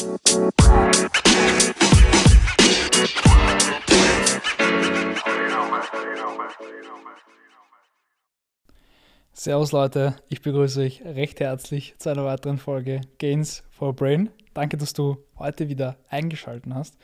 Servus 0.00 0.16
Leute, 9.72 10.16
ich 10.30 10.40
begrüße 10.40 10.80
euch 10.80 11.02
recht 11.04 11.40
herzlich 11.40 11.96
zu 11.98 12.08
einer 12.08 12.24
weiteren 12.24 12.56
Folge 12.56 13.02
Gains 13.18 13.62
for 13.68 13.94
Brain. 13.94 14.30
Danke, 14.54 14.78
dass 14.78 14.94
du 14.94 15.18
heute 15.38 15.68
wieder 15.68 15.98
eingeschaltet 16.08 16.72
hast. 16.72 16.96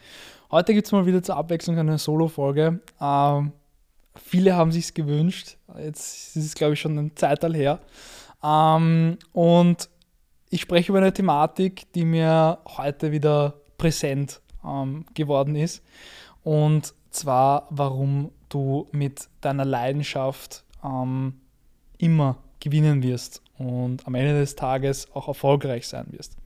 Heute 0.50 0.72
gibt 0.72 0.86
es 0.86 0.92
mal 0.92 1.04
wieder 1.04 1.22
zur 1.22 1.36
Abwechslung 1.36 1.78
eine 1.78 1.98
Solo-Folge. 1.98 2.80
Ähm, 2.98 3.52
viele 4.14 4.56
haben 4.56 4.72
sich 4.72 4.94
gewünscht. 4.94 5.58
Jetzt 5.78 6.34
ist 6.34 6.46
es, 6.46 6.54
glaube 6.54 6.72
ich, 6.72 6.80
schon 6.80 6.96
ein 6.96 7.14
Zeitalter 7.14 7.58
her. 7.58 7.78
Ähm, 8.42 9.18
und 9.34 9.90
ich 10.56 10.62
spreche 10.62 10.90
über 10.90 11.00
eine 11.00 11.12
Thematik, 11.12 11.92
die 11.92 12.06
mir 12.06 12.58
heute 12.78 13.12
wieder 13.12 13.60
präsent 13.76 14.40
ähm, 14.64 15.04
geworden 15.12 15.54
ist. 15.54 15.84
Und 16.44 16.94
zwar, 17.10 17.66
warum 17.68 18.30
du 18.48 18.88
mit 18.90 19.28
deiner 19.42 19.66
Leidenschaft 19.66 20.64
ähm, 20.82 21.34
immer 21.98 22.38
gewinnen 22.58 23.02
wirst 23.02 23.42
und 23.58 24.06
am 24.06 24.14
Ende 24.14 24.40
des 24.40 24.56
Tages 24.56 25.08
auch 25.12 25.28
erfolgreich 25.28 25.86
sein 25.88 26.06
wirst. 26.08 26.38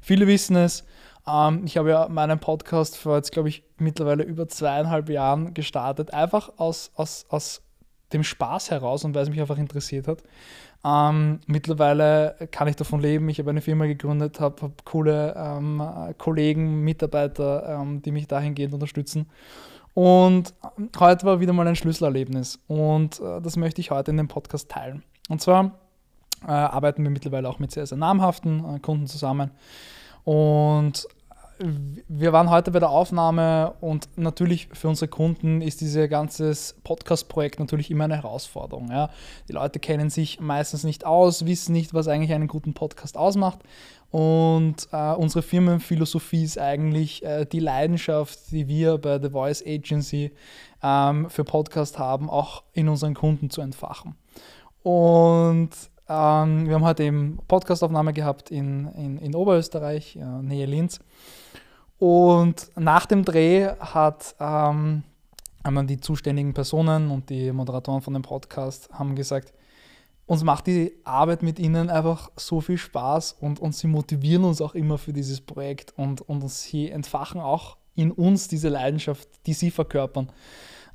Viele 0.00 0.26
wissen 0.26 0.56
es. 0.56 0.86
Ähm, 1.26 1.64
ich 1.66 1.76
habe 1.76 1.90
ja 1.90 2.08
meinen 2.08 2.38
Podcast 2.38 2.96
vor 2.96 3.16
jetzt, 3.16 3.32
glaube 3.32 3.50
ich, 3.50 3.64
mittlerweile 3.76 4.22
über 4.22 4.48
zweieinhalb 4.48 5.10
Jahren 5.10 5.52
gestartet, 5.52 6.14
einfach 6.14 6.52
aus, 6.56 6.90
aus, 6.94 7.26
aus 7.28 7.60
dem 8.14 8.24
Spaß 8.24 8.70
heraus 8.70 9.04
und 9.04 9.14
weil 9.14 9.24
es 9.24 9.28
mich 9.28 9.42
einfach 9.42 9.58
interessiert 9.58 10.08
hat. 10.08 10.22
Ähm, 10.88 11.40
mittlerweile 11.46 12.36
kann 12.50 12.68
ich 12.68 12.76
davon 12.76 13.00
leben. 13.00 13.28
Ich 13.28 13.38
habe 13.38 13.50
eine 13.50 13.60
Firma 13.60 13.86
gegründet, 13.86 14.40
habe 14.40 14.62
hab 14.62 14.84
coole 14.84 15.34
ähm, 15.36 15.82
Kollegen, 16.16 16.82
Mitarbeiter, 16.82 17.80
ähm, 17.80 18.00
die 18.00 18.12
mich 18.12 18.26
dahingehend 18.26 18.72
unterstützen. 18.72 19.28
Und 19.94 20.54
heute 20.98 21.26
war 21.26 21.40
wieder 21.40 21.52
mal 21.52 21.66
ein 21.66 21.76
Schlüsselerlebnis 21.76 22.60
und 22.68 23.20
äh, 23.20 23.40
das 23.40 23.56
möchte 23.56 23.80
ich 23.80 23.90
heute 23.90 24.12
in 24.12 24.16
dem 24.16 24.28
Podcast 24.28 24.70
teilen. 24.70 25.02
Und 25.28 25.40
zwar 25.40 25.72
äh, 26.46 26.52
arbeiten 26.52 27.02
wir 27.02 27.10
mittlerweile 27.10 27.48
auch 27.48 27.58
mit 27.58 27.72
sehr, 27.72 27.86
sehr 27.86 27.98
namhaften 27.98 28.76
äh, 28.76 28.78
Kunden 28.78 29.08
zusammen. 29.08 29.50
Und 30.24 31.08
wir 31.60 32.32
waren 32.32 32.50
heute 32.50 32.70
bei 32.70 32.78
der 32.78 32.90
Aufnahme 32.90 33.74
und 33.80 34.08
natürlich 34.16 34.68
für 34.72 34.88
unsere 34.88 35.08
Kunden 35.08 35.60
ist 35.60 35.80
dieses 35.80 36.08
ganze 36.08 36.52
Podcast-Projekt 36.84 37.58
natürlich 37.58 37.90
immer 37.90 38.04
eine 38.04 38.16
Herausforderung. 38.16 38.90
Ja. 38.90 39.10
Die 39.48 39.52
Leute 39.52 39.80
kennen 39.80 40.08
sich 40.10 40.40
meistens 40.40 40.84
nicht 40.84 41.04
aus, 41.04 41.46
wissen 41.46 41.72
nicht, 41.72 41.94
was 41.94 42.06
eigentlich 42.06 42.32
einen 42.32 42.48
guten 42.48 42.74
Podcast 42.74 43.16
ausmacht. 43.16 43.60
Und 44.10 44.88
äh, 44.92 45.12
unsere 45.12 45.42
Firmenphilosophie 45.42 46.44
ist 46.44 46.58
eigentlich 46.58 47.24
äh, 47.24 47.44
die 47.44 47.60
Leidenschaft, 47.60 48.38
die 48.50 48.68
wir 48.68 48.96
bei 48.98 49.20
The 49.20 49.30
Voice 49.30 49.62
Agency 49.66 50.32
ähm, 50.82 51.28
für 51.28 51.44
Podcast 51.44 51.98
haben, 51.98 52.30
auch 52.30 52.62
in 52.72 52.88
unseren 52.88 53.14
Kunden 53.14 53.50
zu 53.50 53.60
entfachen. 53.60 54.14
Und 54.82 55.70
ähm, 56.08 56.66
wir 56.66 56.74
haben 56.74 56.84
heute 56.84 57.02
eben 57.02 57.38
Podcastaufnahme 57.48 58.14
gehabt 58.14 58.50
in, 58.50 58.88
in, 58.94 59.18
in 59.18 59.34
Oberösterreich, 59.34 60.16
äh, 60.16 60.24
Nähe 60.42 60.66
Linz. 60.66 61.00
Und 61.98 62.70
nach 62.76 63.06
dem 63.06 63.24
Dreh 63.24 63.66
hat, 63.80 64.36
ähm, 64.38 65.02
haben 65.64 65.86
die 65.86 66.00
zuständigen 66.00 66.54
Personen 66.54 67.10
und 67.10 67.28
die 67.28 67.52
Moderatoren 67.52 68.02
von 68.02 68.14
dem 68.14 68.22
Podcast 68.22 68.88
haben 68.92 69.16
gesagt, 69.16 69.52
uns 70.26 70.44
macht 70.44 70.66
die 70.66 70.92
Arbeit 71.04 71.42
mit 71.42 71.58
ihnen 71.58 71.88
einfach 71.88 72.30
so 72.36 72.60
viel 72.60 72.78
Spaß 72.78 73.36
und, 73.40 73.60
und 73.60 73.74
sie 73.74 73.86
motivieren 73.86 74.44
uns 74.44 74.60
auch 74.60 74.74
immer 74.74 74.98
für 74.98 75.12
dieses 75.12 75.40
Projekt 75.40 75.94
und, 75.96 76.20
und 76.20 76.48
sie 76.50 76.90
entfachen 76.90 77.40
auch 77.40 77.78
in 77.94 78.12
uns 78.12 78.46
diese 78.46 78.68
Leidenschaft, 78.68 79.26
die 79.46 79.54
sie 79.54 79.70
verkörpern. 79.70 80.30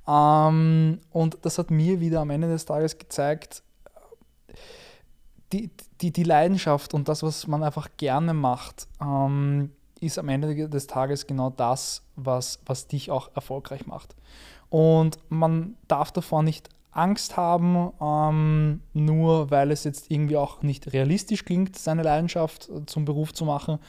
Ähm, 0.07 0.99
und 1.11 1.37
das 1.41 1.57
hat 1.57 1.71
mir 1.71 1.99
wieder 1.99 2.21
am 2.21 2.29
Ende 2.29 2.47
des 2.47 2.65
Tages 2.65 2.97
gezeigt, 2.97 3.63
die, 5.51 5.69
die, 5.99 6.11
die 6.11 6.23
Leidenschaft 6.23 6.93
und 6.93 7.09
das, 7.09 7.23
was 7.23 7.47
man 7.47 7.63
einfach 7.63 7.89
gerne 7.97 8.33
macht, 8.33 8.87
ähm, 9.01 9.71
ist 10.05 10.19
am 10.19 10.29
Ende 10.29 10.69
des 10.69 10.87
Tages 10.87 11.27
genau 11.27 11.49
das, 11.49 12.03
was, 12.15 12.59
was 12.65 12.87
dich 12.87 13.11
auch 13.11 13.31
erfolgreich 13.35 13.85
macht. 13.87 14.15
Und 14.69 15.17
man 15.29 15.75
darf 15.87 16.11
davor 16.11 16.43
nicht 16.43 16.69
Angst 16.93 17.37
haben, 17.37 17.91
ähm, 17.99 18.81
nur 18.93 19.49
weil 19.51 19.71
es 19.71 19.83
jetzt 19.83 20.11
irgendwie 20.11 20.37
auch 20.37 20.61
nicht 20.61 20.93
realistisch 20.93 21.43
klingt, 21.43 21.75
seine 21.75 22.03
Leidenschaft 22.03 22.69
äh, 22.69 22.85
zum 22.85 23.05
Beruf 23.05 23.33
zu 23.33 23.45
machen. 23.45 23.79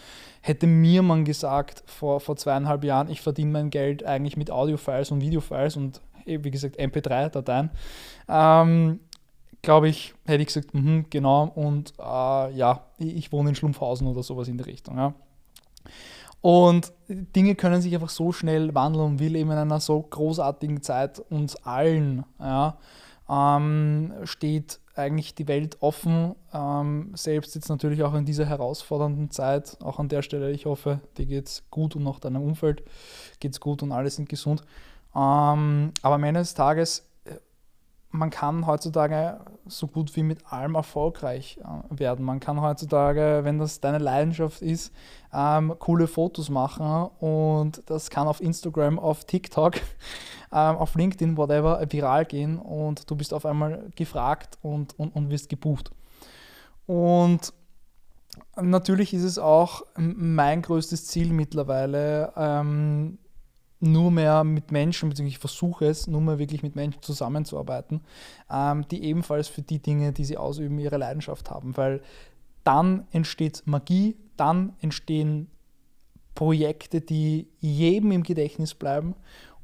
Hätte 0.41 0.67
mir 0.67 1.03
man 1.03 1.25
gesagt 1.25 1.85
vor, 1.87 2.21
vor 2.21 2.37
zweieinhalb 2.37 2.83
Jahren, 2.85 3.11
ich 3.11 3.21
verdiene 3.21 3.51
mein 3.51 3.71
Geld 3.71 4.05
eigentlich 4.05 4.37
mit 4.37 4.51
Audiofiles 4.51 5.11
und 5.11 5.21
Videofiles 5.21 5.77
und 5.77 6.01
wie 6.25 6.51
gesagt 6.51 6.79
MP3-Dateien, 6.79 7.71
ähm, 8.29 9.01
glaube 9.61 9.89
ich, 9.89 10.15
hätte 10.25 10.43
ich 10.43 10.49
gesagt, 10.49 10.73
mh, 10.73 11.05
genau, 11.11 11.53
und 11.55 11.93
äh, 11.99 12.53
ja, 12.55 12.87
ich 12.99 13.33
wohne 13.33 13.51
in 13.51 13.55
Schlumpfhausen 13.55 14.07
oder 14.07 14.23
sowas 14.23 14.49
in 14.49 14.57
die 14.57 14.65
Richtung. 14.65 14.97
Ja. 14.97 15.15
Und 16.41 16.93
Dinge 17.09 17.55
können 17.55 17.81
sich 17.81 17.95
einfach 17.95 18.11
so 18.11 18.31
schnell 18.33 18.75
wandeln 18.75 19.05
und 19.05 19.19
will 19.19 19.35
eben 19.35 19.51
in 19.51 19.57
einer 19.57 19.81
so 19.81 20.03
großartigen 20.03 20.83
Zeit 20.83 21.19
uns 21.31 21.57
allen, 21.65 22.25
ja, 22.39 22.77
ähm, 23.29 24.13
steht 24.25 24.81
eigentlich 24.95 25.35
die 25.35 25.49
Welt 25.49 25.79
offen, 25.81 26.35
ähm, 26.53 27.13
selbst 27.15 27.55
jetzt 27.55 27.69
natürlich 27.69 28.03
auch 28.03 28.15
in 28.15 28.25
dieser 28.25 28.45
herausfordernden 28.45 29.31
Zeit. 29.31 29.79
Auch 29.83 29.99
an 29.99 30.09
der 30.09 30.23
Stelle, 30.23 30.51
ich 30.51 30.67
hoffe, 30.67 31.01
dir 31.17 31.27
geht 31.27 31.47
es 31.47 31.65
gut 31.71 31.97
und 31.97 32.07
auch 32.07 32.21
deinem 32.21 32.43
Umfeld 32.43 32.85
geht 33.41 33.53
es 33.53 33.61
gut 33.61 33.83
und 33.83 33.93
alle 33.93 34.11
sind 34.11 34.29
gesund. 34.29 34.63
Ähm, 35.15 35.93
aber 36.03 36.15
am 36.15 36.25
Ende 36.25 36.41
des 36.41 36.55
Tages 36.55 37.09
man 38.15 38.31
kann 38.31 38.65
heutzutage 38.67 39.41
so 39.67 39.89
gut 39.89 40.15
wie 40.15 40.23
mit 40.23 40.47
allem 40.47 40.77
erfolgreich 40.77 41.59
äh, 41.59 41.99
werden. 41.99 42.25
Man 42.25 42.39
kann 42.39 42.61
heutzutage, 42.61 43.41
wenn 43.43 43.59
das 43.59 43.81
deine 43.81 43.99
Leidenschaft 43.99 44.63
ist, 44.63 44.93
ähm, 45.33 45.75
coole 45.81 46.07
Fotos 46.07 46.49
machen 46.49 47.09
und 47.19 47.83
das 47.87 48.11
kann 48.11 48.29
auf 48.29 48.41
Instagram, 48.41 49.01
auf 49.01 49.25
TikTok, 49.25 49.75
ähm, 50.53 50.77
auf 50.77 50.95
LinkedIn, 50.95 51.37
whatever, 51.37 51.85
viral 51.91 52.25
gehen 52.25 52.59
und 52.61 53.11
du 53.11 53.17
bist 53.17 53.35
auf 53.35 53.45
einmal 53.45 53.91
gefragt 53.97 54.59
und, 54.63 54.97
und, 54.97 55.15
und 55.17 55.31
wirst 55.31 55.49
gebucht. 55.49 55.91
Und 56.87 57.53
natürlich 58.55 59.13
ist 59.13 59.25
es 59.25 59.41
auch 59.41 59.83
mein 59.97 60.63
größtes 60.63 61.09
Ziel 61.09 61.33
mittlerweile, 61.33 62.33
ähm, 62.37 63.19
nur 63.81 64.11
mehr 64.11 64.45
mit 64.45 64.73
Menschen, 64.73 65.09
beziehungsweise 65.09 65.37
ich 65.37 65.39
versuche 65.39 65.87
es, 65.87 66.07
nur 66.07 66.21
mehr 66.21 66.39
wirklich 66.39 66.63
mit 66.63 66.75
Menschen 66.75 67.03
zusammenzuarbeiten, 67.03 68.01
ähm, 68.51 68.87
die 68.89 69.05
ebenfalls 69.05 69.49
für 69.49 69.63
die 69.63 69.81
Dinge, 69.81 70.13
die 70.13 70.25
sie 70.25 70.39
ausüben, 70.39 70.79
ihre 70.79 70.97
Leidenschaft 70.97 71.51
haben. 71.51 71.77
Weil 71.77 72.01
dann 72.63 73.07
entsteht 73.11 73.63
Magie, 73.67 74.17
dann 74.37 74.73
entstehen 74.81 75.49
Projekte, 76.35 77.01
die 77.01 77.49
jedem 77.61 78.11
im 78.11 78.23
Gedächtnis 78.23 78.75
bleiben 78.75 79.15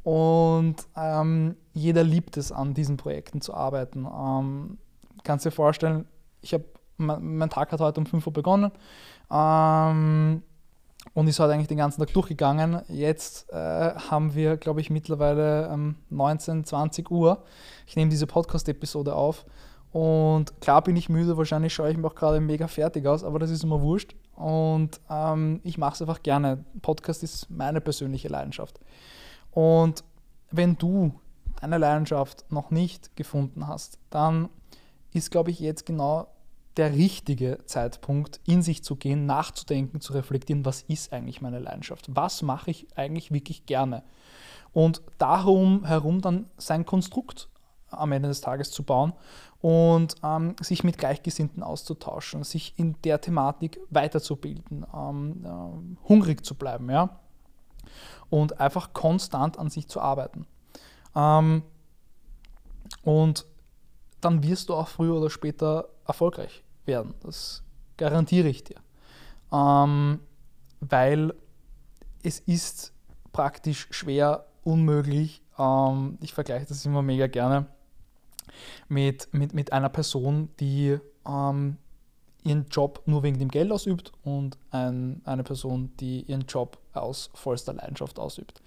und 0.03 0.77
ähm, 0.97 1.57
jeder 1.73 2.03
liebt 2.05 2.37
es, 2.37 2.53
an 2.53 2.75
diesen 2.75 2.97
Projekten 2.97 3.41
zu 3.41 3.55
arbeiten. 3.55 4.07
Ähm, 4.07 4.79
kannst 5.25 5.45
dir 5.45 5.51
vorstellen, 5.51 6.07
ich 6.41 6.55
habe 6.55 6.65
mein, 6.97 7.37
mein, 7.37 7.51
Tag 7.51 7.73
hat 7.73 7.81
heute 7.81 8.01
um 8.01 8.07
5 8.07 8.27
Uhr 8.27 8.33
begonnen. 8.33 8.71
Ähm, 9.31 10.43
und 11.15 11.29
ist 11.29 11.41
halt 11.41 11.51
eigentlich 11.51 11.69
den 11.69 11.79
ganzen 11.79 12.01
Tag 12.01 12.13
durchgegangen. 12.13 12.83
Jetzt 12.89 13.51
äh, 13.53 13.57
haben 13.57 14.35
wir, 14.35 14.57
glaube 14.57 14.81
ich, 14.81 14.91
mittlerweile 14.91 15.69
ähm, 15.73 15.97
19, 16.11 16.65
20 16.65 17.11
Uhr. 17.11 17.43
Ich 17.87 17.97
nehme 17.97 18.11
diese 18.11 18.27
Podcast-Episode 18.27 19.15
auf. 19.15 19.45
Und 19.93 20.61
klar 20.61 20.83
bin 20.83 20.95
ich 20.97 21.09
müde, 21.09 21.37
wahrscheinlich 21.37 21.75
schaue 21.75 21.91
ich 21.91 21.97
mir 21.97 22.07
auch 22.07 22.15
gerade 22.15 22.41
mega 22.41 22.69
fertig 22.69 23.07
aus, 23.07 23.25
aber 23.25 23.39
das 23.41 23.51
ist 23.51 23.65
immer 23.65 23.81
wurscht. 23.81 24.15
Und 24.37 25.01
ähm, 25.11 25.61
ich 25.65 25.79
mache 25.79 25.95
es 25.95 26.01
einfach 26.01 26.23
gerne. 26.23 26.65
Podcast 26.81 27.23
ist 27.23 27.51
meine 27.51 27.81
persönliche 27.81 28.29
Leidenschaft. 28.29 28.79
Und 29.51 30.05
wenn 30.51 30.77
du 30.77 31.13
eine 31.61 31.79
Leidenschaft 31.79 32.45
noch 32.51 32.71
nicht 32.71 33.17
gefunden 33.17 33.67
hast, 33.67 33.99
dann 34.11 34.49
ist, 35.13 35.31
glaube 35.31 35.51
ich, 35.51 35.59
jetzt 35.59 35.87
genau 35.87 36.29
der 36.81 36.95
richtige 36.95 37.59
Zeitpunkt, 37.67 38.41
in 38.47 38.63
sich 38.63 38.83
zu 38.83 38.97
gehen, 38.97 39.27
nachzudenken, 39.27 40.01
zu 40.01 40.15
reflektieren, 40.15 40.65
was 40.65 40.81
ist 40.81 41.13
eigentlich 41.13 41.43
meine 41.43 41.59
Leidenschaft? 41.59 42.07
Was 42.09 42.41
mache 42.41 42.71
ich 42.71 42.87
eigentlich 42.97 43.31
wirklich 43.31 43.67
gerne? 43.67 44.03
Und 44.73 45.03
darum 45.19 45.85
herum 45.85 46.23
dann 46.23 46.47
sein 46.57 46.87
Konstrukt 46.87 47.51
am 47.91 48.13
Ende 48.13 48.29
des 48.29 48.41
Tages 48.41 48.71
zu 48.71 48.83
bauen 48.83 49.13
und 49.61 50.15
ähm, 50.23 50.57
sich 50.63 50.83
mit 50.83 50.97
Gleichgesinnten 50.97 51.63
auszutauschen, 51.63 52.45
sich 52.45 52.73
in 52.79 52.97
der 53.03 53.21
Thematik 53.21 53.79
weiterzubilden, 53.91 54.87
ähm, 54.95 55.45
äh, 55.45 56.09
hungrig 56.09 56.47
zu 56.47 56.55
bleiben, 56.55 56.89
ja, 56.89 57.21
und 58.31 58.59
einfach 58.59 58.95
konstant 58.95 59.59
an 59.59 59.69
sich 59.69 59.87
zu 59.87 60.01
arbeiten. 60.01 60.47
Ähm, 61.15 61.63
und 63.03 63.45
dann 64.23 64.43
wirst 64.43 64.71
du 64.71 64.75
auch 64.75 64.89
früher 64.89 65.17
oder 65.17 65.29
später 65.29 65.91
erfolgreich 66.07 66.63
werden. 66.91 67.15
Das 67.21 67.63
garantiere 67.97 68.49
ich 68.49 68.65
dir. 68.65 68.81
Ähm, 69.53 70.21
weil 70.81 71.33
es 72.23 72.41
ist 72.41 72.93
praktisch 73.33 73.87
schwer, 73.91 74.47
unmöglich. 74.65 75.43
Ähm, 75.59 76.19
ich 76.21 76.35
vergleiche 76.35 76.67
das 76.67 76.85
immer 76.85 77.03
mega 77.03 77.27
gerne 77.27 77.67
mit, 78.89 79.33
mit, 79.33 79.55
mit 79.55 79.73
einer 79.73 79.89
Person, 79.89 80.49
die 80.59 80.99
ähm, 81.27 81.77
ihren 82.43 82.67
Job 82.69 83.03
nur 83.07 83.23
wegen 83.23 83.39
dem 83.39 83.49
Geld 83.49 83.71
ausübt 83.71 84.13
und 84.25 84.57
ein, 84.71 85.21
eine 85.25 85.45
Person, 85.45 85.93
die 86.01 86.23
ihren 86.23 86.47
Job 86.47 86.79
aus 86.93 87.31
vollster 87.35 87.75
Leidenschaft 87.75 88.19
ausübt. 88.19 88.63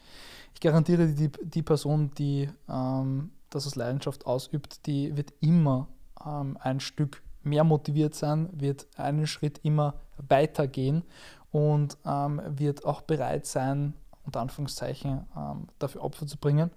Ich 0.54 0.62
garantiere, 0.62 1.08
die, 1.08 1.32
die 1.44 1.64
Person, 1.64 2.12
die 2.18 2.50
ähm, 2.70 3.32
das 3.50 3.68
aus 3.68 3.76
Leidenschaft 3.76 4.26
ausübt, 4.26 4.86
die 4.86 5.16
wird 5.18 5.34
immer 5.42 5.88
ähm, 6.26 6.58
ein 6.62 6.80
Stück 6.80 7.23
mehr 7.44 7.64
motiviert 7.64 8.16
sein, 8.16 8.50
wird 8.52 8.88
einen 8.96 9.28
Schritt 9.28 9.60
immer 9.64 9.96
weiter 10.18 10.68
gehen 10.68 11.04
und 11.52 11.98
ähm, 12.06 12.42
wird 12.48 12.86
auch 12.86 13.02
bereit 13.02 13.46
sein, 13.46 13.94
unter 14.26 14.42
Anführungszeichen, 14.42 15.26
ähm, 15.36 15.68
dafür 15.80 16.04
Opfer 16.04 16.26
zu 16.28 16.38
bringen. 16.38 16.72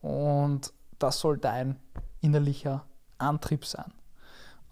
Und 0.00 0.72
das 0.98 1.20
soll 1.20 1.38
dein 1.38 1.76
innerlicher 2.20 2.84
Antrieb 3.18 3.64
sein. 3.64 3.92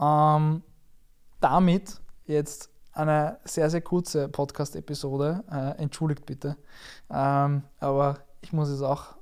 Ähm, 0.00 0.62
damit 1.40 2.00
jetzt 2.26 2.70
eine 2.92 3.38
sehr, 3.44 3.70
sehr 3.70 3.80
kurze 3.80 4.28
Podcast-Episode. 4.28 5.44
Äh, 5.50 5.82
entschuldigt 5.82 6.26
bitte. 6.26 6.56
Ähm, 7.10 7.62
aber 7.78 8.18
ich 8.40 8.52
muss 8.52 8.70
jetzt 8.70 8.82
auch 8.82 9.16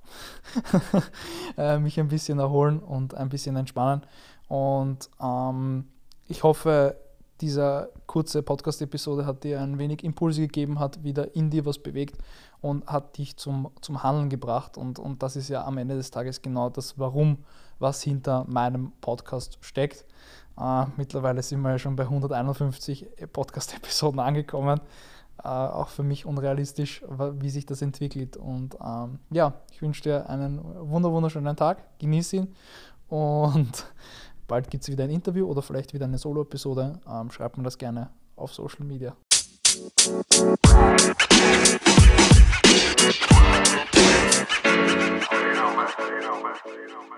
äh, 1.57 1.79
mich 1.79 1.99
ein 2.01 2.09
bisschen 2.09 2.39
erholen 2.39 2.79
und 2.79 3.15
ein 3.15 3.29
bisschen 3.29 3.57
entspannen. 3.57 4.03
Und 4.49 5.11
ähm, 5.21 5.89
ich 6.29 6.43
hoffe, 6.43 6.97
diese 7.41 7.91
kurze 8.07 8.43
Podcast-Episode 8.43 9.27
hat 9.27 9.45
dir 9.45 9.61
ein 9.61 9.79
wenig 9.79 10.03
Impulse 10.03 10.41
gegeben, 10.43 10.79
hat 10.79 11.03
wieder 11.05 11.35
in 11.35 11.51
dir 11.51 11.67
was 11.67 11.79
bewegt 11.79 12.17
und 12.63 12.87
hat 12.87 13.19
dich 13.19 13.37
zum, 13.37 13.71
zum 13.83 14.03
Handeln 14.03 14.31
gebracht. 14.31 14.79
Und, 14.79 14.99
und 14.99 15.23
das 15.23 15.37
ist 15.37 15.49
ja 15.49 15.65
am 15.65 15.77
Ende 15.79 15.97
des 15.97 16.11
Tages 16.11 16.41
genau 16.41 16.71
das 16.71 16.99
Warum, 16.99 17.39
was 17.79 18.03
hinter 18.03 18.45
meinem 18.49 18.93
Podcast 19.03 19.59
steckt. 19.61 20.07
Äh, 20.59 20.87
mittlerweile 20.97 21.43
sind 21.43 21.61
wir 21.61 21.73
ja 21.73 21.79
schon 21.79 21.97
bei 21.97 22.05
151 22.05 23.07
Podcast-Episoden 23.33 24.19
angekommen. 24.19 24.81
Äh, 25.45 25.49
auch 25.49 25.89
für 25.89 26.03
mich 26.03 26.25
unrealistisch, 26.25 27.05
wie 27.09 27.51
sich 27.51 27.67
das 27.67 27.83
entwickelt. 27.83 28.39
Und 28.39 28.77
ähm, 28.83 29.19
ja, 29.31 29.53
ich 29.71 29.83
wünsche 29.83 30.03
dir 30.03 30.31
einen 30.31 30.59
wunderschönen 30.65 31.55
Tag. 31.57 31.99
Genieß 31.99 32.33
ihn. 32.33 32.55
Und 33.09 33.85
bald 34.47 34.71
gibt 34.71 34.83
es 34.83 34.89
wieder 34.89 35.05
ein 35.05 35.11
Interview 35.11 35.47
oder 35.47 35.63
vielleicht 35.63 35.93
wieder 35.93 36.07
eine 36.07 36.19
Solo-Episode. 36.19 37.01
Ähm, 37.09 37.31
schreibt 37.31 37.57
mir 37.59 37.65
das 37.65 37.79
gerne 37.79 38.11
auf 38.37 38.55
Social 38.55 38.85
Media. 38.85 39.17
You 46.07 46.23
know, 46.23 47.03
man. 47.09 47.17